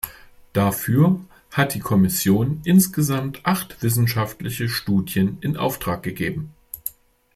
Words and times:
Dafür 0.53 1.19
hat 1.51 1.75
die 1.75 1.79
Kommission 1.79 2.59
insgesamt 2.65 3.41
acht 3.45 3.83
wissenschaftliche 3.83 4.67
Studien 4.67 5.37
in 5.41 5.57
Auftrag 5.57 6.01
gegeben. 6.01 6.55